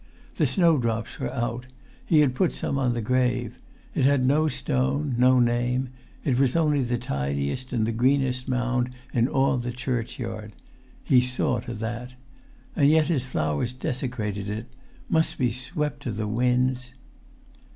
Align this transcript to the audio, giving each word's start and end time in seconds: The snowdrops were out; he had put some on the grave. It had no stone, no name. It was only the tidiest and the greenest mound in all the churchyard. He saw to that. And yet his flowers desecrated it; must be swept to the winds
The 0.37 0.47
snowdrops 0.47 1.19
were 1.19 1.31
out; 1.31 1.67
he 2.03 2.21
had 2.21 2.33
put 2.33 2.53
some 2.53 2.79
on 2.79 2.93
the 2.93 3.03
grave. 3.03 3.59
It 3.93 4.03
had 4.03 4.25
no 4.25 4.47
stone, 4.47 5.13
no 5.15 5.39
name. 5.39 5.89
It 6.25 6.39
was 6.39 6.55
only 6.55 6.81
the 6.81 6.97
tidiest 6.97 7.71
and 7.71 7.85
the 7.85 7.91
greenest 7.91 8.47
mound 8.47 8.89
in 9.13 9.27
all 9.27 9.57
the 9.57 9.71
churchyard. 9.71 10.53
He 11.03 11.21
saw 11.21 11.59
to 11.59 11.75
that. 11.75 12.15
And 12.75 12.89
yet 12.89 13.09
his 13.09 13.25
flowers 13.25 13.73
desecrated 13.73 14.49
it; 14.49 14.65
must 15.07 15.37
be 15.37 15.51
swept 15.51 16.01
to 16.01 16.11
the 16.11 16.27
winds 16.27 16.93